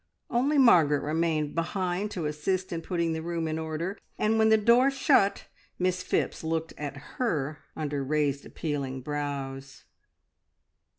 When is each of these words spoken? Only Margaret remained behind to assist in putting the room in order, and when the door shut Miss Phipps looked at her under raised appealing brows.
Only 0.31 0.57
Margaret 0.57 1.03
remained 1.03 1.53
behind 1.53 2.09
to 2.09 2.25
assist 2.25 2.73
in 2.73 2.81
putting 2.81 3.13
the 3.13 3.21
room 3.21 3.47
in 3.47 3.59
order, 3.59 3.99
and 4.17 4.39
when 4.39 4.49
the 4.49 4.57
door 4.57 4.89
shut 4.89 5.45
Miss 5.77 6.01
Phipps 6.01 6.43
looked 6.43 6.73
at 6.75 6.97
her 7.17 7.59
under 7.75 8.03
raised 8.03 8.43
appealing 8.43 9.01
brows. 9.01 9.83